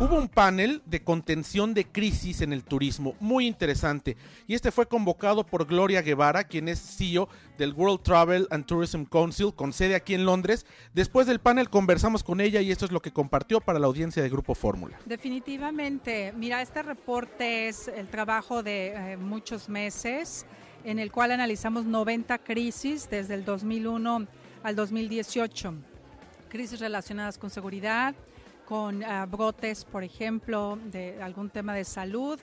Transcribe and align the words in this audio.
Hubo 0.00 0.14
un 0.14 0.28
panel 0.28 0.80
de 0.86 1.02
contención 1.02 1.74
de 1.74 1.84
crisis 1.84 2.40
en 2.40 2.52
el 2.52 2.62
turismo, 2.62 3.16
muy 3.18 3.48
interesante, 3.48 4.16
y 4.46 4.54
este 4.54 4.70
fue 4.70 4.86
convocado 4.86 5.44
por 5.44 5.66
Gloria 5.66 6.02
Guevara, 6.02 6.44
quien 6.44 6.68
es 6.68 6.78
CEO 6.78 7.28
del 7.58 7.72
World 7.72 8.02
Travel 8.02 8.46
and 8.52 8.64
Tourism 8.64 9.02
Council, 9.02 9.52
con 9.52 9.72
sede 9.72 9.96
aquí 9.96 10.14
en 10.14 10.24
Londres. 10.24 10.66
Después 10.94 11.26
del 11.26 11.40
panel 11.40 11.68
conversamos 11.68 12.22
con 12.22 12.40
ella 12.40 12.60
y 12.60 12.70
esto 12.70 12.84
es 12.84 12.92
lo 12.92 13.02
que 13.02 13.10
compartió 13.10 13.60
para 13.60 13.80
la 13.80 13.88
audiencia 13.88 14.22
de 14.22 14.28
Grupo 14.28 14.54
Fórmula. 14.54 14.96
Definitivamente, 15.04 16.32
mira, 16.36 16.62
este 16.62 16.84
reporte 16.84 17.66
es 17.66 17.88
el 17.88 18.06
trabajo 18.06 18.62
de 18.62 18.92
eh, 18.94 19.16
muchos 19.16 19.68
meses, 19.68 20.46
en 20.84 21.00
el 21.00 21.10
cual 21.10 21.32
analizamos 21.32 21.86
90 21.86 22.38
crisis 22.38 23.10
desde 23.10 23.34
el 23.34 23.44
2001 23.44 24.28
al 24.62 24.76
2018, 24.76 25.74
crisis 26.48 26.78
relacionadas 26.78 27.36
con 27.36 27.50
seguridad, 27.50 28.14
con 28.68 29.02
ah, 29.02 29.24
brotes, 29.24 29.86
por 29.86 30.04
ejemplo, 30.04 30.78
de 30.92 31.22
algún 31.22 31.48
tema 31.48 31.72
de 31.72 31.84
salud, 31.84 32.38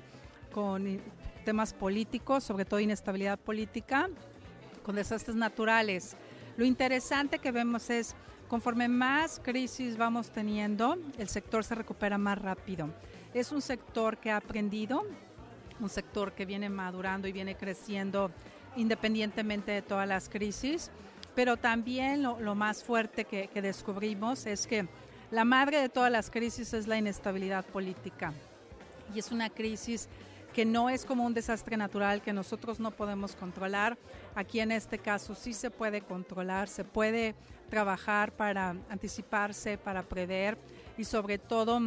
con 0.52 1.00
temas 1.46 1.72
políticos, 1.72 2.44
sobre 2.44 2.66
todo 2.66 2.80
inestabilidad 2.80 3.38
política, 3.38 4.10
con 4.84 4.96
desastres 4.96 5.36
naturales. 5.36 6.18
Lo 6.58 6.66
interesante 6.66 7.38
que 7.38 7.52
vemos 7.52 7.92
es, 7.92 8.16
conforme 8.48 8.88
más 8.88 9.40
crisis 9.40 9.98
vamos 9.98 10.32
teniendo, 10.32 10.98
el 11.20 11.30
sector 11.30 11.64
se 11.64 11.76
recupera 11.76 12.18
más 12.18 12.42
rápido. 12.42 12.90
Es 13.36 13.52
un 13.52 13.62
sector 13.62 14.18
que 14.18 14.32
ha 14.32 14.38
aprendido, 14.38 15.04
un 15.80 15.90
sector 15.90 16.32
que 16.32 16.48
viene 16.48 16.70
madurando 16.70 17.28
y 17.28 17.34
viene 17.34 17.56
creciendo 17.56 18.32
independientemente 18.76 19.74
de 19.74 19.84
todas 19.84 20.08
las 20.08 20.28
crisis, 20.28 20.90
pero 21.36 21.56
también 21.56 22.24
lo, 22.24 22.56
más 22.56 22.84
fuerte 22.84 23.26
que 23.26 23.62
descubrimos 23.62 24.48
es 24.48 24.66
que 24.66 24.88
la 25.36 25.44
madre 25.44 25.82
de 25.82 25.90
todas 25.90 26.10
las 26.10 26.32
crisis 26.32 26.74
es 26.74 26.88
la 26.88 26.98
inestabilidad 26.98 27.66
política 27.66 28.32
y 29.14 29.20
es 29.20 29.34
una 29.34 29.50
crisis 29.50 30.08
que 30.54 30.64
no 30.64 30.90
es 30.90 31.04
como 31.04 31.26
un 31.26 31.34
desastre 31.34 31.76
natural 31.76 32.22
que 32.22 32.32
nosotros 32.32 32.80
no 32.80 32.92
podemos 32.92 33.36
controlar. 33.36 33.98
Aquí 34.34 34.62
en 34.62 34.72
este 34.72 34.98
caso 34.98 35.36
sí 35.36 35.52
se 35.52 35.70
puede 35.70 36.00
controlar, 36.00 36.70
se 36.70 36.86
puede 36.86 37.36
trabajar 37.70 38.32
para 38.32 38.78
anticiparse, 38.90 39.78
para 39.78 40.04
prever 40.04 40.58
y 40.98 41.04
sobre 41.04 41.38
todo 41.38 41.82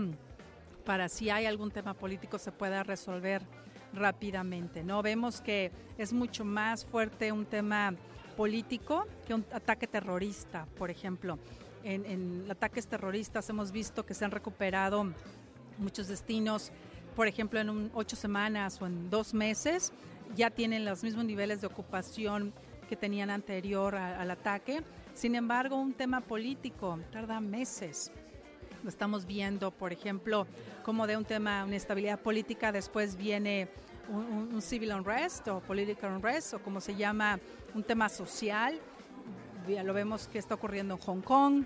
para 0.85 1.09
si 1.09 1.31
hay 1.31 1.47
algún 1.47 1.71
tema 1.71 1.95
político 1.95 2.39
se 2.39 2.53
pueda 2.53 2.83
resolver 2.83 3.41
rápidamente. 3.95 4.85
No 4.85 5.01
vemos 5.01 5.41
que 5.41 5.73
es 5.97 6.13
mucho 6.13 6.45
más 6.45 6.85
fuerte 6.85 7.33
un 7.33 7.47
tema 7.47 7.95
político 8.37 9.07
que 9.27 9.33
un 9.33 9.47
ataque 9.55 9.87
terrorista, 9.87 10.67
por 10.77 10.91
ejemplo 10.91 11.39
en, 11.85 12.47
ataques 12.51 12.87
terroristas 12.87 13.49
hemos 13.51 13.73
visto 13.73 14.05
que 14.05 14.15
se 14.15 14.25
han 14.25 14.31
recuperado 14.31 15.13
muchos 15.79 16.09
destinos, 16.09 16.73
por 17.15 17.27
ejemplo, 17.27 17.61
en 17.61 17.91
ocho 17.95 18.17
semanas 18.17 18.81
o 18.81 18.87
en 18.87 19.11
dos 19.11 19.35
meses, 19.35 19.93
ya 20.37 20.51
tienen 20.51 20.85
los 20.85 21.03
mismos 21.03 21.25
niveles 21.25 21.61
de 21.61 21.67
ocupación 21.67 22.53
que 22.89 22.97
tenían 22.97 23.31
anterior 23.31 23.95
al 23.95 24.31
ataque. 24.31 24.83
Sin 25.15 25.35
embargo, 25.35 25.77
un 25.77 25.95
tema 25.95 26.21
político 26.21 26.99
tarda 27.13 27.41
meses. 27.41 28.11
Lo 28.83 28.89
estamos 28.89 29.27
viendo, 29.27 29.71
por 29.71 29.93
ejemplo, 29.93 30.47
como 30.85 31.07
de 31.07 31.17
un 31.17 31.25
tema, 31.25 31.65
una 31.65 31.77
estabilidad 31.77 32.21
política, 32.21 32.71
después 32.71 33.17
viene 33.17 33.69
un, 34.09 34.51
un 34.53 34.63
civil 34.63 34.93
unrest 34.93 35.49
o 35.49 35.61
political 35.61 36.13
unrest, 36.13 36.55
o 36.55 36.59
como 36.61 36.81
se 36.81 36.95
llama, 36.95 37.41
un 37.75 37.83
tema 37.83 38.09
social 38.09 38.81
lo 39.69 39.93
vemos 39.93 40.29
que 40.29 40.39
está 40.39 40.55
ocurriendo 40.55 40.95
en 40.95 41.01
Hong 41.01 41.21
Kong, 41.21 41.65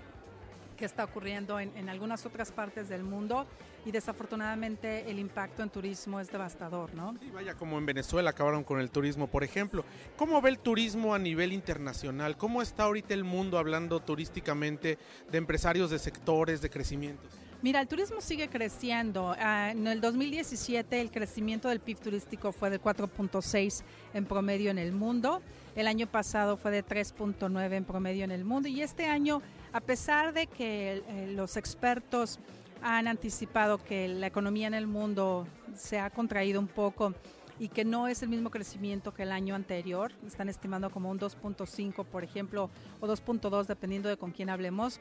que 0.77 0.85
está 0.85 1.05
ocurriendo 1.05 1.59
en, 1.59 1.87
algunas 1.87 2.25
otras 2.25 2.51
partes 2.51 2.89
del 2.89 3.03
mundo 3.03 3.45
y 3.85 3.91
desafortunadamente 3.91 5.09
el 5.09 5.19
impacto 5.19 5.63
en 5.63 5.69
turismo 5.69 6.19
es 6.19 6.29
devastador, 6.29 6.93
¿no? 6.93 7.15
Vaya, 7.33 7.53
como 7.55 7.77
en 7.77 7.85
Venezuela 7.85 8.31
acabaron 8.31 8.63
con 8.63 8.79
el 8.79 8.89
turismo, 8.89 9.27
por 9.27 9.43
ejemplo. 9.43 9.85
¿Cómo 10.17 10.41
ve 10.41 10.49
el 10.49 10.59
turismo 10.59 11.13
a 11.13 11.19
nivel 11.19 11.53
internacional? 11.53 12.37
¿Cómo 12.37 12.61
está 12.61 12.83
ahorita 12.83 13.13
el 13.13 13.23
mundo 13.23 13.57
hablando 13.57 13.99
turísticamente 14.01 14.97
de 15.31 15.37
empresarios 15.37 15.89
de 15.89 15.99
sectores, 15.99 16.61
de 16.61 16.69
crecimientos? 16.69 17.31
Mira, 17.63 17.79
el 17.79 17.87
turismo 17.87 18.19
sigue 18.19 18.49
creciendo. 18.49 19.33
Ah, 19.39 19.71
en 19.71 19.87
el 19.87 20.01
2017 20.01 20.99
el 20.99 21.09
crecimiento 21.11 21.69
del 21.69 21.79
PIB 21.79 21.97
turístico 21.97 22.51
fue 22.51 22.69
de 22.69 22.77
4.6 22.77 23.83
en 24.13 24.25
promedio 24.25 24.69
en 24.69 24.77
el 24.77 24.91
mundo. 24.91 25.41
El 25.73 25.87
año 25.87 26.05
pasado 26.05 26.57
fue 26.57 26.71
de 26.71 26.85
3.9 26.85 27.71
en 27.71 27.85
promedio 27.85 28.25
en 28.25 28.31
el 28.31 28.43
mundo 28.43 28.67
y 28.67 28.81
este 28.81 29.05
año, 29.05 29.41
a 29.71 29.79
pesar 29.79 30.33
de 30.33 30.47
que 30.47 31.03
eh, 31.07 31.31
los 31.33 31.55
expertos 31.55 32.37
han 32.81 33.07
anticipado 33.07 33.81
que 33.81 34.09
la 34.09 34.27
economía 34.27 34.67
en 34.67 34.73
el 34.73 34.85
mundo 34.85 35.47
se 35.73 35.99
ha 35.99 36.09
contraído 36.09 36.59
un 36.59 36.67
poco 36.67 37.13
y 37.59 37.69
que 37.69 37.85
no 37.85 38.09
es 38.09 38.21
el 38.23 38.27
mismo 38.27 38.49
crecimiento 38.49 39.13
que 39.13 39.23
el 39.23 39.31
año 39.31 39.55
anterior, 39.55 40.11
están 40.27 40.49
estimando 40.49 40.89
como 40.89 41.09
un 41.09 41.17
2.5 41.17 42.03
por 42.03 42.25
ejemplo 42.25 42.69
o 42.99 43.07
2.2 43.07 43.67
dependiendo 43.67 44.09
de 44.09 44.17
con 44.17 44.31
quién 44.31 44.49
hablemos, 44.49 44.99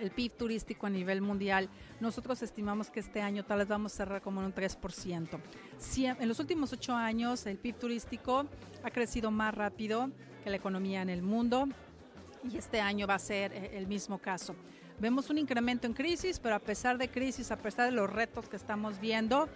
el 0.00 0.10
PIB 0.10 0.32
turístico 0.32 0.86
a 0.86 0.90
nivel 0.90 1.20
mundial, 1.20 1.68
nosotros 2.00 2.42
estimamos 2.42 2.90
que 2.90 3.00
este 3.00 3.20
año 3.20 3.44
tal 3.44 3.58
vez 3.58 3.68
vamos 3.68 3.92
a 3.92 3.96
cerrar 3.96 4.22
como 4.22 4.40
en 4.40 4.46
un 4.46 4.54
3%. 4.54 5.40
en 5.96 6.28
los 6.28 6.38
últimos 6.40 6.72
ocho 6.72 6.94
años 6.94 7.46
el 7.46 7.58
PIB 7.58 7.74
turístico 7.76 8.46
ha 8.82 8.90
crecido 8.90 9.30
más 9.30 9.54
rápido 9.54 10.10
que 10.42 10.50
la 10.50 10.56
economía 10.56 11.02
en 11.02 11.10
el 11.10 11.22
mundo 11.22 11.68
y 12.50 12.56
este 12.56 12.80
año 12.80 13.06
va 13.06 13.14
a 13.14 13.18
ser 13.18 13.52
eh, 13.52 13.76
el 13.76 13.86
mismo 13.86 14.18
caso. 14.18 14.54
Vemos 14.98 15.30
un 15.30 15.38
incremento 15.38 15.86
en 15.86 15.94
crisis, 15.94 16.38
pero 16.38 16.54
a 16.54 16.58
pesar 16.58 16.98
de 16.98 17.08
crisis, 17.08 17.50
a 17.50 17.56
pesar 17.56 17.86
de 17.86 17.92
los 17.92 18.10
retos 18.10 18.48
que 18.48 18.56
estamos 18.56 19.00
viendo, 19.00 19.48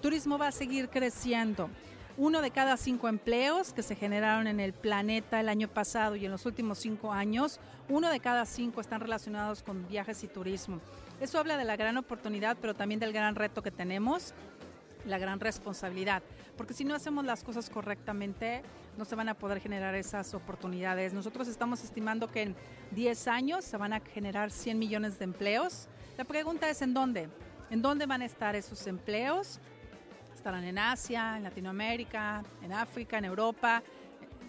turismo 0.00 0.38
va 0.38 0.48
a 0.48 0.52
seguir 0.52 0.88
creciendo. 0.88 1.68
Uno 2.18 2.42
de 2.42 2.50
cada 2.50 2.76
cinco 2.76 3.08
empleos 3.08 3.72
que 3.72 3.82
se 3.82 3.96
generaron 3.96 4.46
en 4.46 4.60
el 4.60 4.74
planeta 4.74 5.40
el 5.40 5.48
año 5.48 5.68
pasado 5.68 6.14
y 6.14 6.26
en 6.26 6.30
los 6.30 6.44
últimos 6.44 6.78
cinco 6.78 7.10
años, 7.10 7.58
uno 7.88 8.10
de 8.10 8.20
cada 8.20 8.44
cinco 8.44 8.82
están 8.82 9.00
relacionados 9.00 9.62
con 9.62 9.88
viajes 9.88 10.22
y 10.22 10.28
turismo. 10.28 10.78
Eso 11.22 11.38
habla 11.38 11.56
de 11.56 11.64
la 11.64 11.76
gran 11.76 11.96
oportunidad, 11.96 12.58
pero 12.60 12.74
también 12.74 13.00
del 13.00 13.14
gran 13.14 13.34
reto 13.34 13.62
que 13.62 13.70
tenemos, 13.70 14.34
la 15.06 15.16
gran 15.16 15.40
responsabilidad. 15.40 16.22
Porque 16.58 16.74
si 16.74 16.84
no 16.84 16.94
hacemos 16.94 17.24
las 17.24 17.42
cosas 17.42 17.70
correctamente, 17.70 18.62
no 18.98 19.06
se 19.06 19.14
van 19.14 19.30
a 19.30 19.34
poder 19.34 19.60
generar 19.60 19.94
esas 19.94 20.34
oportunidades. 20.34 21.14
Nosotros 21.14 21.48
estamos 21.48 21.82
estimando 21.82 22.30
que 22.30 22.42
en 22.42 22.56
10 22.90 23.26
años 23.28 23.64
se 23.64 23.78
van 23.78 23.94
a 23.94 24.00
generar 24.00 24.50
100 24.50 24.78
millones 24.78 25.18
de 25.18 25.24
empleos. 25.24 25.88
La 26.18 26.24
pregunta 26.24 26.68
es 26.68 26.82
en 26.82 26.92
dónde. 26.92 27.30
¿En 27.70 27.80
dónde 27.80 28.04
van 28.04 28.20
a 28.20 28.26
estar 28.26 28.54
esos 28.54 28.86
empleos? 28.86 29.60
Estarán 30.42 30.64
en 30.64 30.76
Asia, 30.76 31.36
en 31.36 31.44
Latinoamérica, 31.44 32.42
en 32.62 32.72
África, 32.72 33.16
en 33.16 33.26
Europa, 33.26 33.80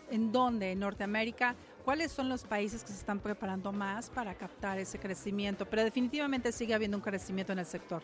¿en 0.09 0.31
dónde? 0.31 0.71
En 0.71 0.79
Norteamérica. 0.79 1.55
¿Cuáles 1.85 2.11
son 2.11 2.29
los 2.29 2.45
países 2.45 2.81
que 2.81 2.87
se 2.89 2.97
están 2.97 3.19
preparando 3.19 3.71
más 3.71 4.09
para 4.09 4.33
captar 4.33 4.79
ese 4.79 4.97
crecimiento? 4.97 5.69
Pero 5.69 5.83
definitivamente 5.83 6.51
sigue 6.51 6.73
habiendo 6.73 6.97
un 6.97 7.03
crecimiento 7.03 7.53
en 7.53 7.59
el 7.59 7.67
sector. 7.67 8.01